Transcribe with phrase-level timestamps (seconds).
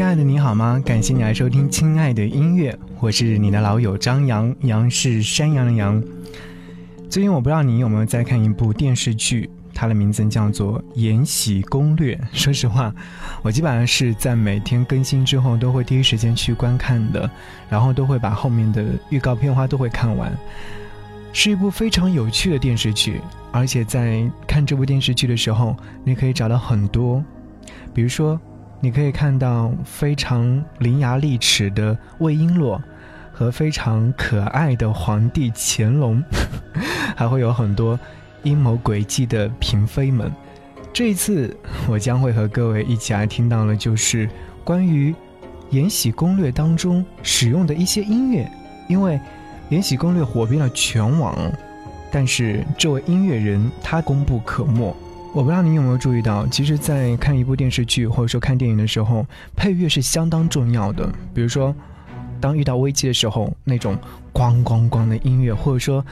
[0.00, 0.82] 亲爱的，你好吗？
[0.82, 6.02] 感谢你来收听《亲爱的音乐》，我是你的老友张扬，杨是山羊的羊。
[7.10, 12.16] 最近我不知道你有没有在看一部电视剧，它的名字叫做《延禧攻略》。
[12.32, 12.90] 说实话，
[13.42, 17.30] 我基本上是在每天更新之后都会第一时间去观看的，
[17.68, 20.32] 然后都会把后面的预告片花都会看完。
[21.34, 23.20] 是一部非常有趣的电视剧，
[23.52, 27.22] 而且在看这部电视剧的时候，你可以找到很多，
[27.92, 28.40] 比如说。
[28.82, 32.80] 你可以看到非常伶牙俐齿的魏璎珞，
[33.30, 36.22] 和非常可爱的皇帝乾隆，
[37.14, 37.98] 还会有很多
[38.42, 40.32] 阴谋诡计的嫔妃们。
[40.94, 41.54] 这一次，
[41.88, 44.28] 我将会和各位一起来听到的，就是
[44.64, 45.12] 关于
[45.68, 48.50] 《延禧攻略》当中使用的一些音乐，
[48.88, 49.14] 因为
[49.68, 51.36] 《延禧攻略》火遍了全网，
[52.10, 54.96] 但是这位音乐人他功不可没。
[55.32, 61.08] 我不知道你有没有注意到，其实，在看一部电视剧或者说看电影的时候，配乐是相当重要的。
[61.32, 61.74] 比如说，
[62.40, 63.96] 当遇到危机的时候，那种
[64.32, 66.04] 咣咣咣的音乐，或者说。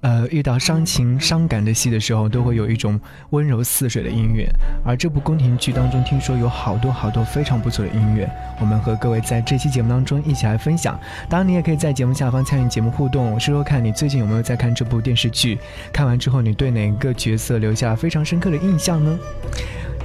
[0.00, 4.48] 呃，遇到伤情伤感的戏的时候，都会有一种温柔似水的音乐。
[4.84, 10.98] 而这部宫廷剧当中，听说有好多好多非常不错的音乐，我们和各位在这期节目当中一起来分享。
[11.28, 15.58] 当然，你也可以在节目下方参与节目互动，说说看你最近有没有在看这部电视剧，
[15.92, 19.18] 看完之后你对哪个角色留下非常深刻的印象呢？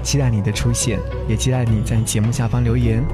[0.01, 0.99] 期待你的出现，
[1.29, 3.01] 也期待你在节目下方留言。《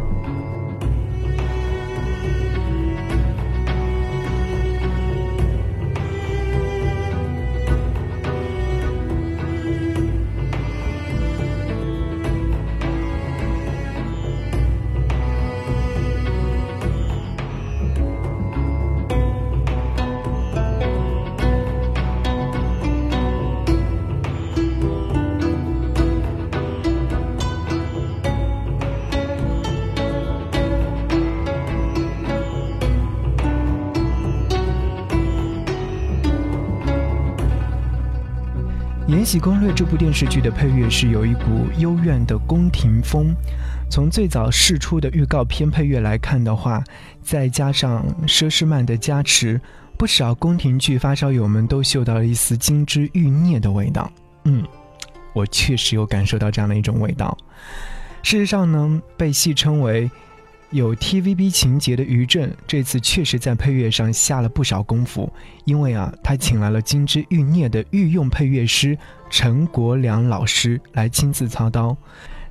[39.29, 43.31] 延禧攻略》这部电视剧的配乐是有一股幽怨的宫廷风，
[43.87, 46.83] 从最早试出的预告片配乐来看的话，
[47.21, 49.61] 再加上佘诗曼的加持，
[49.99, 54.11] 不少宫廷剧发烧友们都嗅到了一丝金枝欲孽的味道。
[54.45, 54.65] 嗯，
[55.33, 57.37] 我确实有感受到这样的一种味道。
[58.23, 60.09] 事实上呢，被戏称为。
[60.71, 65.31] 有 TVB 情节的余震，这次确实在配乐上下了不少功夫。
[65.65, 68.95] 因为啊，他请来了金枝欲孽的御用配乐师
[69.31, 71.97] 陈国良老师来亲自操刀。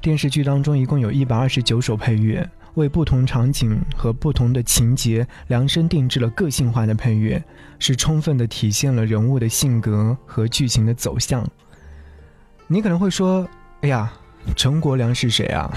[0.01, 7.43] 电视剧当中一共有一百二十九首配乐，为不同场景和不同的情节量身定制了个性化的配乐，
[7.79, 11.49] 是充分的体现了人物的性格和剧情的走向。
[12.67, 13.49] 你可能会说
[13.83, 14.13] ：“哎呀，
[14.57, 15.73] 陈国良是谁啊？”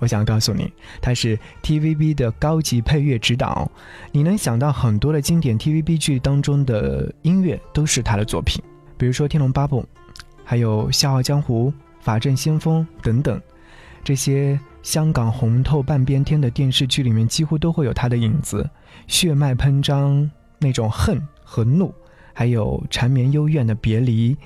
[0.00, 3.70] 我想告诉你，他是 TVB 的高级配乐指导。
[4.10, 8.60] 你能想到很多的经典 TVB 剧当中的音乐都是他的作品，
[8.96, 9.82] 比如说《天龙八部》，
[10.42, 11.68] 还有《笑傲江湖》
[12.00, 13.40] 《法证先锋》等等，
[14.02, 18.68] 这些香港红透半边天的电视剧里面几乎都会有他的影子。
[19.06, 21.94] 血脉喷张那种恨和怒，
[22.32, 24.36] 还有缠绵幽怨的别离，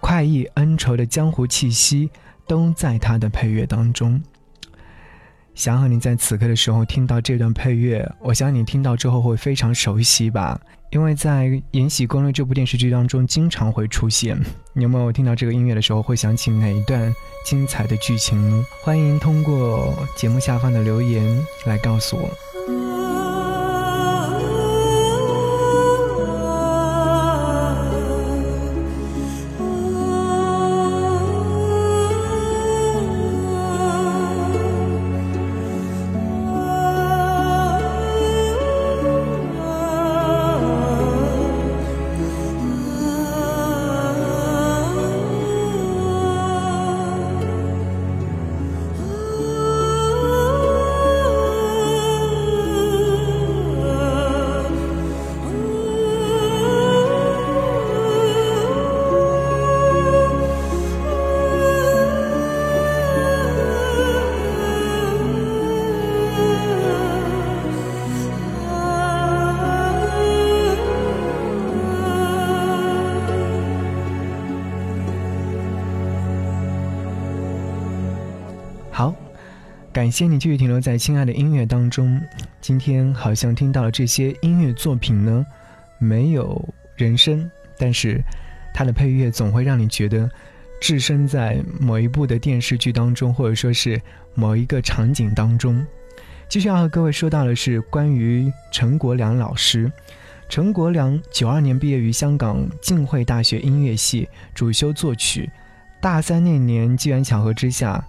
[0.00, 2.08] 快意恩仇的江湖气息，
[2.46, 4.22] 都在他的配乐当中。
[5.56, 10.60] 想和你在此刻的时候听到这段配乐，我想你听到之后会非常熟悉吧？
[10.90, 14.38] 因为在《延禧攻略》这部电视剧当中经常会出现。
[14.74, 17.12] 你有没有听到这个音乐的时候会想起哪一段
[17.46, 18.62] 精彩的剧情呢？
[18.84, 21.24] 欢迎通过节目下方的留言
[21.64, 22.28] 来告诉我。
[79.96, 82.20] 感谢你继续停留在亲爱的音乐当中。
[82.60, 85.46] 今天好像听到了这些音乐作品呢，
[85.96, 88.22] 没有人声，但是
[88.74, 90.30] 它的配乐总会让你觉得
[90.82, 93.98] 置身在某一部的电视剧当中，或者说是
[94.34, 95.82] 某一个场景当中。
[96.46, 99.90] 继续要和各位说到的是关于陈国良老师。
[100.46, 105.48] 陈国良九二年毕业于香港浸会大学音乐系，主修作曲。
[106.02, 108.06] 大三那年，机缘巧合之下，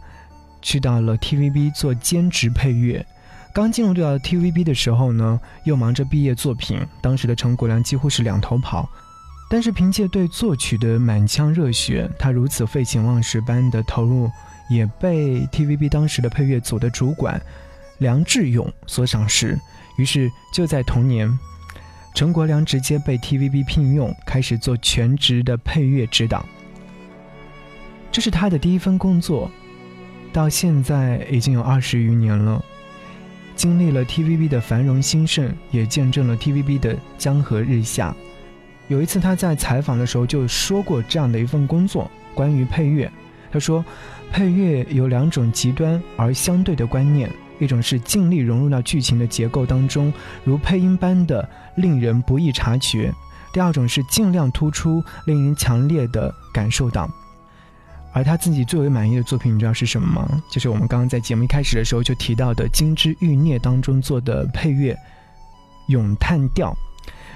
[0.61, 3.05] 去到了 TVB 做兼职配乐。
[3.53, 6.79] 刚进入到 TVB 的时候呢，又忙着毕业作品。
[7.01, 8.87] 当时的陈国良几乎是两头跑，
[9.49, 14.29] 但是凭借对作曲的满腔热血，他如此废寝忘食般的投入，
[14.69, 17.41] 也被 TVB 当时的配乐组的主管
[17.97, 19.59] 梁志勇所赏识。
[19.97, 21.27] 于是就在同年。
[22.13, 26.45] 陈国良直接被 TVB 聘用，开始做全职的配乐指导。
[28.11, 29.51] 这是他的第一份工作，
[30.37, 32.63] 到现在已经有二十余年了。
[33.55, 38.15] 经历了 TVB 的繁荣兴盛，也见证了 TVB 的江河日下。
[38.87, 43.11] 有一次他在采访的时候就说过这样的一份工作，关于配乐。
[43.51, 43.83] 他说，
[44.31, 47.27] 配乐有两种极端而相对的观念。
[47.57, 50.13] 一种是尽力融入到剧情的结构当中，
[50.43, 53.11] 如配音般的令人不易察觉；
[53.51, 57.09] 第二种是尽量突出，令人强烈的感受到。
[58.17, 60.41] 而他自己最为满意的作品，你知道是什么吗？
[60.49, 64.91] 就是我们刚刚在节目一开始的时候就提到的《金枝欲孽》当中做的配乐
[65.89, 66.75] 《咏叹调》，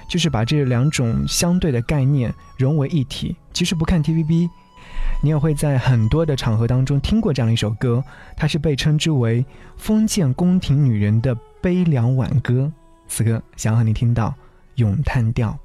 [0.08, 3.36] 就是把这两种相对的概念融为一体。
[3.52, 4.50] 其实不看 TVB。
[5.22, 8.02] 你也会在很多的场合当中听过这样的一首歌，
[8.36, 9.46] 它是被称之为
[9.76, 12.72] 封建宫廷女人的悲凉挽歌。
[13.06, 14.34] 此刻想要和你听到
[14.74, 15.56] 咏叹调。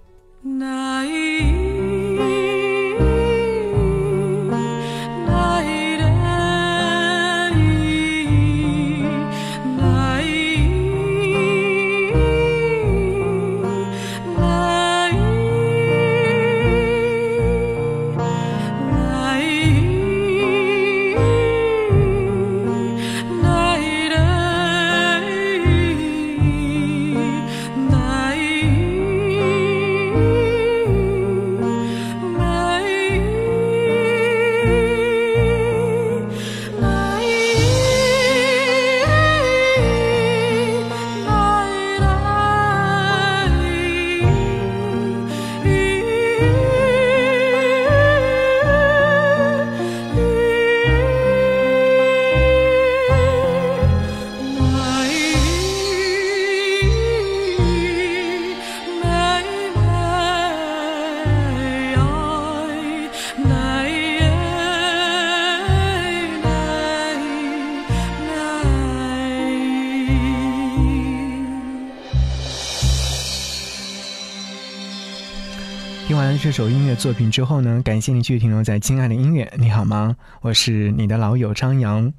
[76.07, 77.81] 听完这首音乐作品之后呢？
[77.83, 80.15] 感谢你继续停留在亲爱的音乐，你好吗？
[80.39, 82.13] 我是你的老友张扬。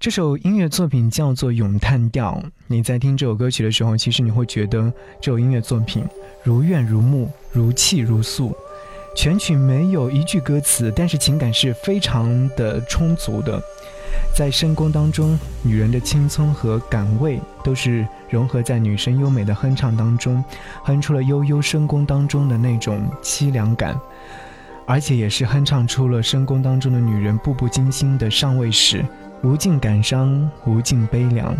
[0.00, 2.42] 这首音乐作品叫做《咏叹调》。
[2.68, 4.90] 你在听这首歌曲的时候，其实你会觉得
[5.20, 6.02] 这首音乐作品
[6.42, 8.56] 如怨如慕，如泣如诉。
[9.14, 13.62] 全曲没有一句歌词，但是情感是非常的充足的。
[14.34, 20.42] 在深宫当中，女人的青葱和感味都是融合在女生优美的哼唱当中，
[20.82, 23.94] 哼出了悠悠深宫当中的那种凄凉感，
[24.86, 29.04] 而且也是哼唱出了深宫当中的女人步步惊心的上位史，
[29.42, 31.54] 无尽感伤，无尽悲凉。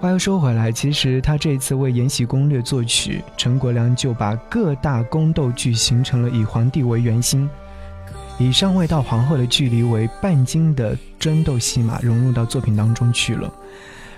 [0.00, 7.48] 话又说回来，其实他这次为《延禧攻略》作曲，陈国良就把各大宫斗剧形成了以皇帝为圆心。
[8.38, 13.52] 以上位到皇后的距离为半斤的争斗戏码融入到作品当中去了。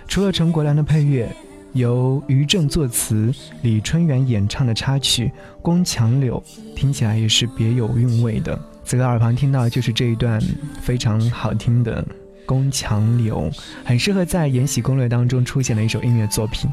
[0.09, 1.29] 除了陈国良的配乐，
[1.75, 3.31] 由于正作词，
[3.63, 5.27] 李春元演唱的插曲
[5.61, 6.43] 《宫墙柳》，
[6.75, 8.59] 听起来也是别有韵味的。
[8.85, 10.41] 此刻耳旁听到的就是这一段
[10.81, 12.03] 非常好听的
[12.47, 13.51] 《宫墙柳》，
[13.85, 16.71] 很适合在《延禧攻略》当中出现的一首音乐作品。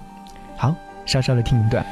[0.56, 0.74] 好，
[1.06, 1.86] 稍稍的听一段。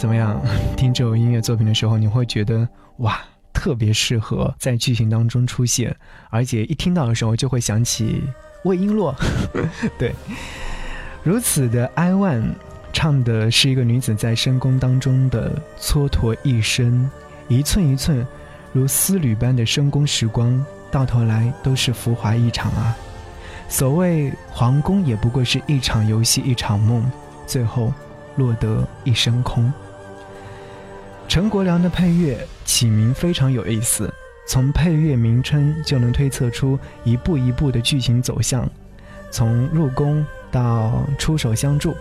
[0.00, 0.40] 怎么样？
[0.78, 2.66] 听这首音乐作品的时候，你会觉得
[3.00, 3.20] 哇，
[3.52, 5.94] 特别适合在剧情当中出现，
[6.30, 8.22] 而且一听到的时候就会想起
[8.64, 9.14] 魏璎珞。
[9.98, 10.14] 对，
[11.22, 12.42] 如此的哀婉，
[12.94, 17.10] 唱的是一个女子在深宫当中的蹉跎一生，
[17.48, 18.26] 一寸一寸
[18.72, 22.96] 如丝缕般的深宫时光，到头来都是浮华一场啊！
[23.68, 27.04] 所谓皇宫，也不过是一场游戏，一场梦，
[27.46, 27.92] 最后
[28.36, 29.70] 落得一身空。
[31.30, 34.12] 陈国良的配乐起名非常有意思，
[34.48, 38.68] 从配乐名称就能推测出一步一步的剧情走向，
[39.30, 41.94] 从入宫到出手相助，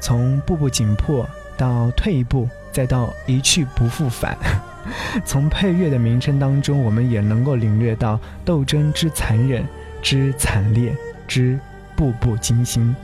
[0.00, 4.38] 从步步紧迫到退一步，再到一去不复返。
[5.26, 9.66] 从配乐的名称当中，我们也能够领略到斗争之残忍、
[10.00, 10.94] 之惨烈、
[11.26, 11.58] 之
[11.96, 12.94] 步步惊心。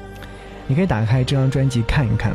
[0.68, 2.32] 你可以打开这张专辑看一看。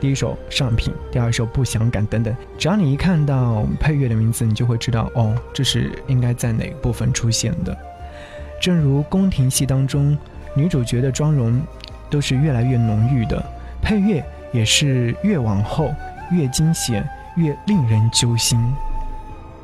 [0.00, 7.76] 第一首上品，第二首不祥感等等，只要你一看到配乐的名字，你就会知道哦，这是应该在哪部分出现的。
[8.60, 10.16] 正如宫廷戏当中，
[10.54, 11.60] 女主角的妆容
[12.08, 13.44] 都是越来越浓郁的，
[13.82, 15.94] 配乐也是越往后
[16.30, 18.58] 越惊险，越令人揪心。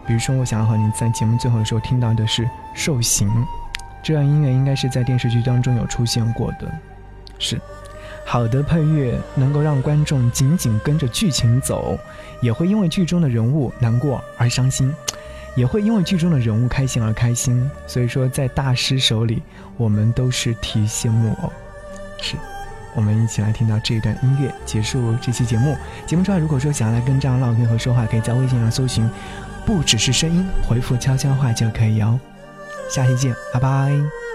[0.06, 3.28] 比如说，我想要和你在节目最后的时候听到的是《受刑》，
[4.02, 6.70] 这段音乐应该是在电视剧当中有出现过的，
[7.38, 7.58] 是。
[8.28, 11.96] 好的配乐能够让观众紧紧跟着剧情走，
[12.40, 14.92] 也会因为剧中的人物难过而伤心，
[15.54, 17.70] 也会因为剧中的人物开心而开心。
[17.86, 19.40] 所以说，在大师手里，
[19.76, 21.52] 我们都是提线木偶。
[22.20, 22.34] 是，
[22.96, 25.76] 我们一起来听到这段音乐，结束这期节目。
[26.04, 29.08] 节目之外，如果说想要来跟张老天和说话，可以在微信上搜寻
[29.64, 32.18] “不只是声音”，回复悄悄话就可以哦。
[32.90, 34.25] 下期见，拜拜。